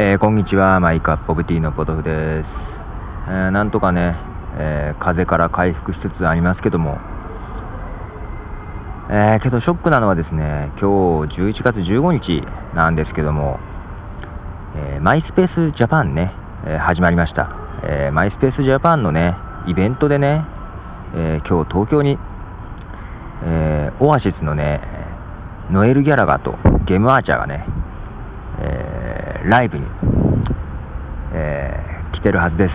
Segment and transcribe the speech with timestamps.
[0.00, 2.46] えー、こんにちは、マイカップオブティーのポトフです。
[3.26, 4.14] えー、なんとかね、
[4.56, 6.98] えー、風邪から回復しつつありますけども、
[9.10, 13.58] え、けどショックなのはですね、今日11月15日なんですけども、
[14.76, 16.30] え、マイスペースジャパンね、
[16.64, 17.50] え、始まりました。
[17.82, 19.34] えマイスペースジャパンのね、
[19.66, 20.44] イベントでね、
[21.16, 22.16] え今日東京に、
[23.42, 24.80] えオアシスのね、
[25.72, 26.54] ノエル・ギャラガーと
[26.86, 27.66] ゲームアーチャーがね、
[28.60, 28.87] え、
[29.48, 29.84] ライブに、
[31.32, 32.72] えー、来てるはずです。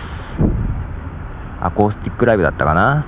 [1.61, 3.05] アコースティックライブだったかな。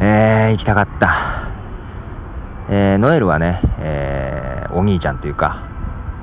[0.00, 1.52] えー、行きたかった。
[2.70, 5.62] えー、ノエルはね、えー、お兄ちゃんというか、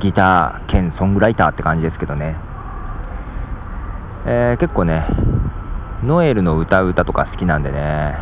[0.01, 2.35] ギター兼ソングライターって感じですけどね。
[4.27, 5.07] えー、結構ね、
[6.03, 8.17] ノエルの歌う歌とか好きなんでね、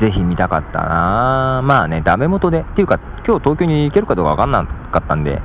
[0.00, 5.42] ぜひ見たかったなまあね、ダメ元で、っていうか、今日東京に行けるかどうかわかんなかったんで、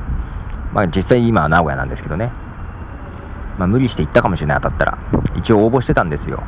[0.78, 2.30] まあ実際今は名古屋なんですけどね。
[3.58, 4.98] まあ無理して行ったかもしれない、当たったら。
[5.42, 6.44] 一応応募してたんですよ。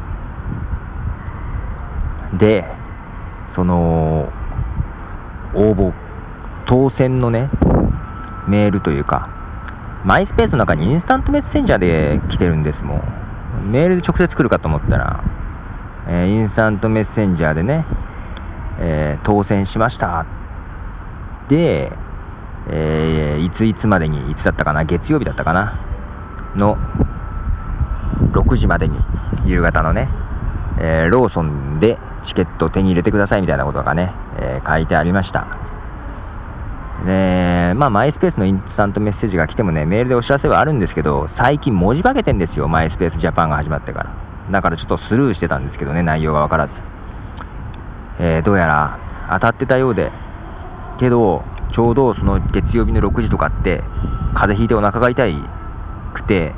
[2.37, 2.63] で、
[3.55, 4.29] その、
[5.55, 5.91] 応募、
[6.67, 7.49] 当選のね、
[8.47, 9.29] メールというか、
[10.05, 13.71] マイスペースの中にインスタントメッセンジャーで来てるんですもん。
[13.71, 15.23] メールで直接来るかと思ったら、
[16.07, 17.83] えインスタントメッセンジャーでね、
[18.79, 20.27] えー、当選しました。
[21.49, 21.91] で、
[22.71, 25.79] えー、いついつまでに、いつだったかな、月曜日だったかな、
[26.55, 26.77] の
[28.31, 28.97] 6時までに、
[29.45, 30.07] 夕方のね、
[30.79, 31.97] えー、ローソンで
[32.27, 35.47] チケットを手に入れてくださいみたいなことがね、え書いてありました。
[37.05, 44.11] で、まあ、マイスペースのインスタントメッセージが来てもね、メールでお知らせはあるんですけど、最近文字化けてんですよ、マイスペースジャパンが始まってから。
[44.51, 46.73] だからちょっとスルーしてたんですけどね、内容がわからず。
[48.19, 48.99] えー、どうやら
[49.39, 50.11] 当たってたようで、
[50.99, 51.43] けど、
[51.75, 53.83] ちょうどその月曜日の6時とかって、
[54.33, 55.33] 風邪ひいてお腹が痛い
[56.13, 56.53] くて、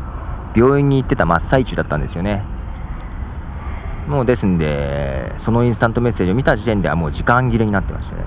[0.56, 2.44] 病院に行ってた真っ最中だったんですよね。
[4.08, 8.24] もうですんで、そのインスタントメッセージを見た時点ではもう時間切れになってましたね。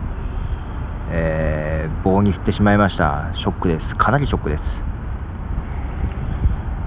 [1.11, 3.31] えー、棒に振ってしまいました。
[3.41, 3.95] ショックです。
[3.97, 4.63] かなりショックです。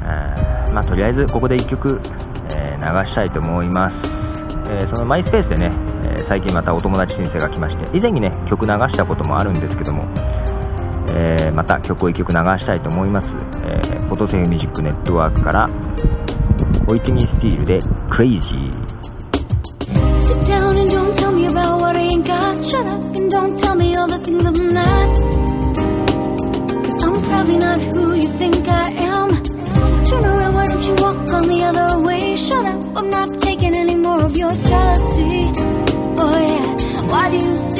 [0.03, 2.00] えー、まあ、とりあえずここで1曲、
[2.56, 4.26] えー、流したいと思います。
[4.69, 5.75] えー、そのマイスペースでね、
[6.17, 10.03] え最近またお友達申請が来まして、以前にね、曲流したこともあるんですけども、
[11.16, 13.27] えまた曲を1曲流したいと思います。
[13.63, 15.66] えフォトセーフミュージックネットワークから、
[16.88, 17.79] ホイットニー・スティールで
[18.09, 18.72] Crazy
[20.22, 23.59] Sit down and don't tell me about what I ain't got Shut up and don't
[23.59, 25.17] tell me all the things I'm not
[26.85, 29.44] Cause I'm probably not who you think I am
[30.06, 33.74] Turn around, why don't you walk on the other way Shut up, I'm not taking
[33.74, 35.52] any more of your jealousy.
[36.20, 37.76] Oh yeah, why do you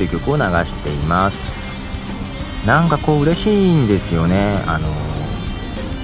[0.00, 1.36] という曲を流しています。
[2.66, 4.56] なんかこう嬉しいんですよね。
[4.66, 4.88] あの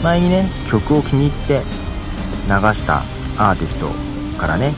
[0.03, 1.63] 前にね、曲を気に入って
[2.47, 2.99] 流した
[3.39, 4.75] アーティストからね、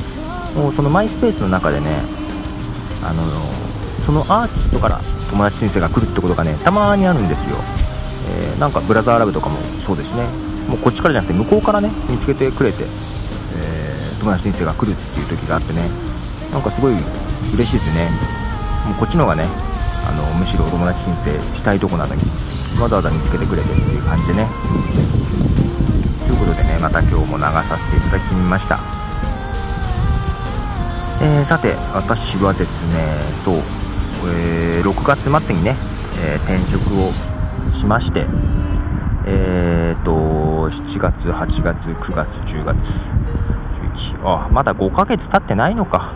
[0.55, 2.01] もうそのマイスペースの中でね、
[3.03, 3.25] あの
[4.07, 5.01] そのアーティストから
[5.31, 7.57] 友達申請が来るってことがねたまにあるんですよ、
[8.31, 10.29] えー、なんかブラザーラブとかもそうですね。
[10.69, 12.85] もうこっちからじゃなくて向こうからね見つけてくれて、
[13.57, 15.91] えー、友達申請が来るっていう時があってね。
[16.53, 16.95] なんかすごい
[17.55, 18.48] 嬉しいですね。
[18.89, 19.45] もうこっちの方がね
[20.09, 22.23] あのむしろお友達申請したいとこなのに
[22.81, 24.49] わざわざ見つけてくれてっていう感じでね。
[26.27, 28.81] ということでねまた今日も流させていただきました、
[31.21, 33.53] えー、さて私はですねと、
[34.27, 35.77] えー、6月末にね、
[36.25, 37.13] えー、転職を
[37.79, 38.25] しまして
[39.27, 42.77] えーと7月8月9月10月
[44.23, 46.15] 11あまだ5ヶ月経ってないのか。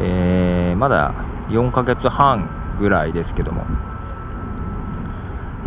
[0.00, 1.12] えー、まだ
[1.50, 3.64] 4ヶ月半ぐらいですけども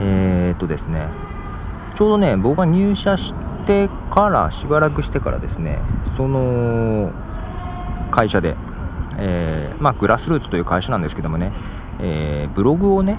[0.01, 1.07] えー、っとですね、
[1.97, 3.33] ちょうどね、僕が入社し
[3.67, 5.77] てから、しばらくしてからですね、
[6.17, 7.11] その
[8.11, 8.55] 会社で、
[9.19, 11.51] えー、まあ、グラスルーツという会社なんですけどもね、
[12.01, 13.17] えー、ブログをね、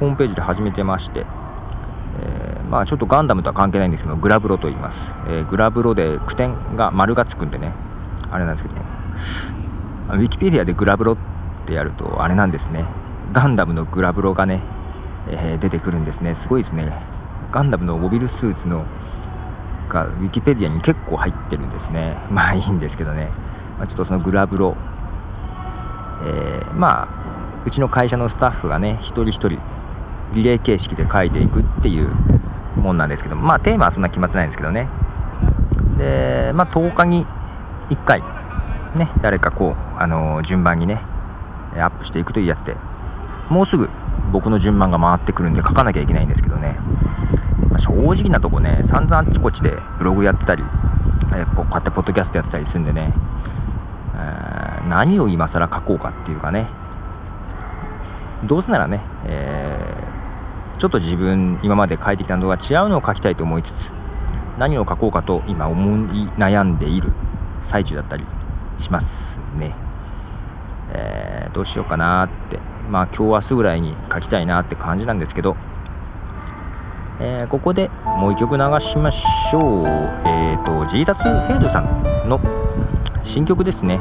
[0.00, 1.26] ホームページで始めてまして、
[2.18, 4.94] えまあ、ちょっとガンダムとは関係ないんですけど、グラブロと言います。
[5.28, 7.72] えグラブロで句点が丸がつくんでね、
[8.30, 8.86] あれなんですけどね、
[10.12, 11.16] ウィキペディアでグラブロっ
[11.66, 12.84] てやると、あれなんですね、
[13.32, 14.62] ガンダムのグラブロがね、
[15.28, 16.86] えー、出てくるんですね、すごいですね、
[17.52, 18.86] ガンダムのモビルスーツの
[19.88, 23.30] がウィキペディアに結構入ってるんですね、 まあいいんですけどね、
[23.78, 24.76] まあ、ちょっとそのグラブロ、
[26.24, 27.08] えー、まあ、
[27.64, 29.58] うちの会社のスタッフがね、一人一人、
[30.34, 32.10] リレー形式で書いていくっていう
[32.76, 34.88] もんなんですけどまあテーマはそんな決まってないんですけどね、
[35.98, 37.26] でまあ、10日に
[37.90, 38.22] 1回、
[38.96, 41.00] ね、誰かこう、あのー、順番にね、
[41.80, 42.74] アップしていくというやつで、
[43.50, 43.88] もうすぐ
[44.32, 46.76] 僕の順番が回ってくるんで書かなきゃいけないんですけどね、
[47.70, 50.62] まあ、正直なとこね、散々あっちこっちでブログやってたり、
[51.34, 53.12] えー、こうやってポッドキャストやってたりするんでね、
[54.14, 56.68] え、何を今更書こうかっていうかね、
[58.48, 63.68] どうせならね、えー、ちょっと自分、今まで書いてきたのが違うのを書きたいと思いつつ、
[64.58, 67.12] 何を書こうかと今思い悩んでいる
[67.70, 68.24] 最中だったり
[68.84, 69.85] しますね。
[70.92, 72.58] えー、どうしようかなって、
[72.90, 75.56] まあ今日明日ぐらいに書きたいなって感じなんですけど、
[77.20, 78.62] えー、ここでもう一曲流
[78.92, 79.86] しましょう。
[79.86, 82.38] え、ー、と、ジーダス・ヘイルさんの
[83.34, 83.98] 新曲ですね、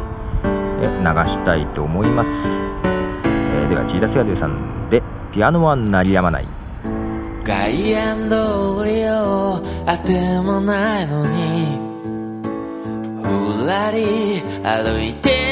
[0.82, 2.28] え流したいと思います。
[2.28, 5.02] えー、では、ジーダス・ヘイルさんで、
[5.34, 6.48] ピアノは鳴りやまない。
[7.46, 8.36] 外苑通
[8.86, 11.78] りをあてもないのに
[13.22, 15.45] ふらり歩いて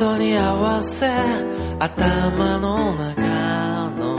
[0.00, 1.08] 音に合わせ
[1.80, 4.16] 頭の中の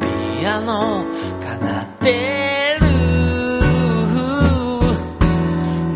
[0.00, 1.06] ピアノ
[1.40, 2.10] 奏って
[2.80, 2.86] る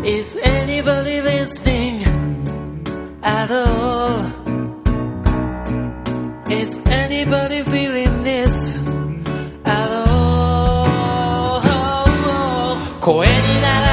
[0.09, 2.01] Is anybody listening
[3.23, 4.23] at all?
[6.49, 8.79] Is anybody feeling this
[9.65, 10.07] at all?
[13.01, 13.86] 声になら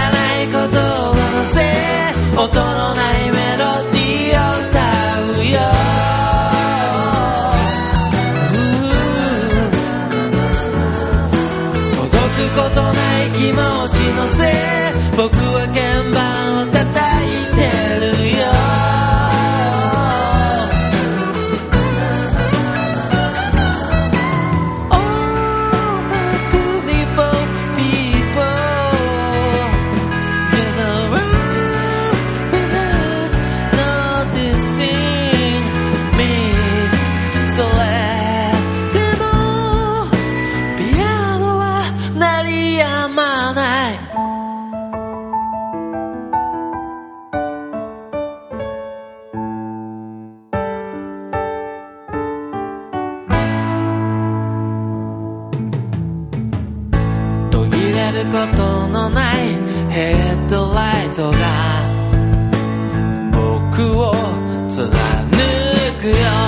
[66.04, 66.43] く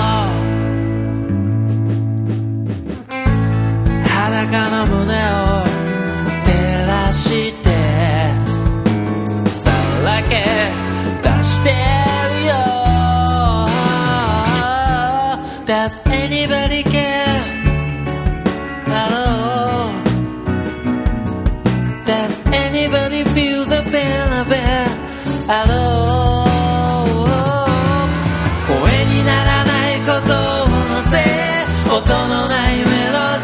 [31.89, 32.89] 音のないメロ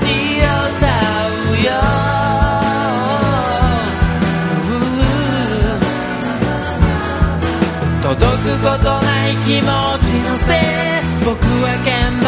[0.02, 1.72] ディーを歌うよ。
[8.02, 9.68] 届くことない気持
[10.06, 10.58] ちのせい。
[11.26, 12.23] 僕は懸命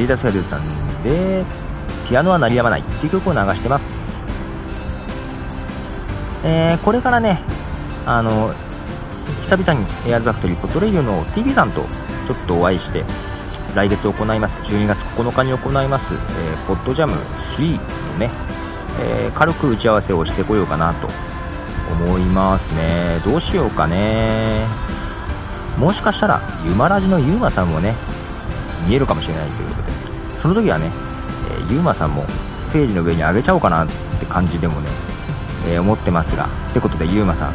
[0.00, 1.44] えー、ジーダスフェルさんで、
[2.08, 3.84] ピアノは鳴りやまないっていう曲を流してます。
[6.44, 7.40] えー、これからね、
[8.06, 8.54] あの、
[9.48, 11.82] 久々にエアーズファクトリーポトレイユの TV さんと
[12.26, 13.04] ちょっとお会いして、
[13.74, 17.72] 来月行います、12月9日に行います、えー、ポッドジャム3
[18.12, 18.30] のね、
[19.00, 21.08] えー軽く打ち合わせをしてこようかなと
[21.92, 23.20] 思いますね。
[23.24, 24.66] どうしようかね。
[25.78, 27.94] もしかしたら、ユマラジのユーマさんもね、
[28.86, 29.89] 見えるかもしれないということで、
[30.42, 30.90] その時はね、
[31.50, 32.24] えー、ゆうまさんも
[32.72, 34.88] ページの上に上げちゃおうかなって感じでもね、
[35.68, 37.54] えー思ってますが、ってことでゆうまさん、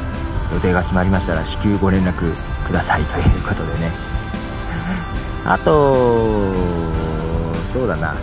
[0.54, 2.34] 予定が決まりましたら至急ご連絡
[2.65, 3.92] くださいということでね。
[5.46, 5.94] あと、
[7.74, 8.13] そうだな、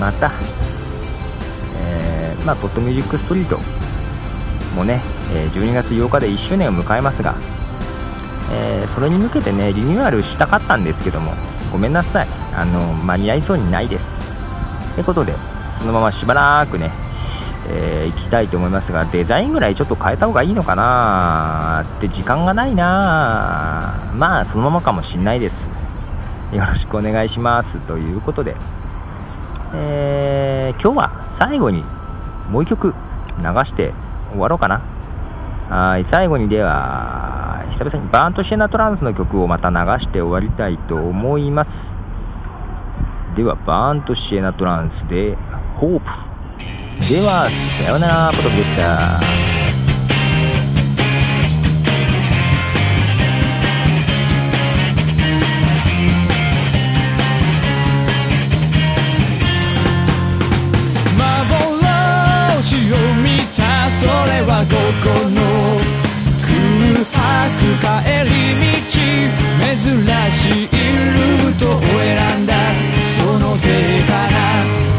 [0.00, 0.30] また、
[1.76, 3.58] えーまあ、ポッドミュージックストリート
[4.74, 5.02] もね、
[5.34, 7.34] えー12月8日で1周年を迎えますが、
[8.52, 11.32] えーそれに向けてねリニューアルしたかったんですけども
[11.72, 12.26] ごめんなさい。
[12.54, 14.06] あの間に合いそうにないです。
[14.92, 15.34] ってことで
[15.80, 16.90] そのまましばらくね、
[17.68, 21.84] えー行きたいと思いますがデザインぐらいちょっと変えた方がいいのかな？
[21.98, 24.10] って時間がないな。
[24.14, 26.54] まあそのままかもしんないです。
[26.54, 27.86] よろしくお願いします。
[27.86, 28.54] ということで、
[29.74, 31.82] えー今日は最後に
[32.50, 32.94] もう一曲
[33.38, 33.94] 流して
[34.30, 34.82] 終わろうかな。
[35.72, 41.70] はい、最後にでは、久々にバーンとシェナトランスの曲をまた流して終わりたいと思います。
[43.38, 45.34] では、バーンとシェナトランスで、
[45.80, 46.04] ホープ。
[47.08, 47.48] では、
[47.82, 49.42] さようなら、ポトフでした。
[64.02, 64.12] それ
[64.42, 64.74] は午
[65.08, 65.31] 後の空白
[67.82, 67.88] 帰
[68.22, 68.94] り道
[69.58, 72.54] 珍しいルートを選んだ。
[73.04, 74.91] そのせいかな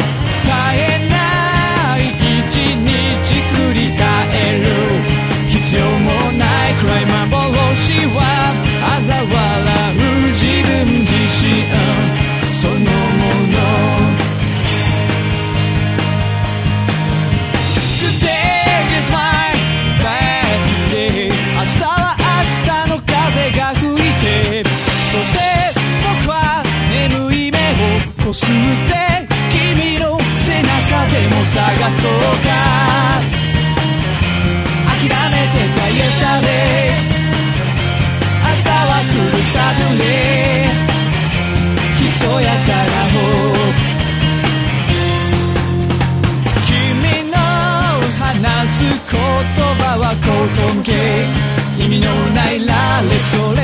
[28.33, 28.49] 吸っ
[28.87, 30.71] て君の背中
[31.11, 31.61] でも探
[32.01, 32.11] そう
[32.41, 32.49] か。
[34.87, 36.47] 諦めてたイエスタデ
[38.41, 40.03] 明日は来るさとね。
[41.93, 43.15] ひそやかな方。
[46.65, 46.71] 君
[47.29, 47.37] の
[48.17, 49.15] 話す言
[49.77, 50.27] 葉は高
[50.59, 50.89] 等系
[51.77, 52.73] 意味のない羅
[53.11, 53.62] 列それ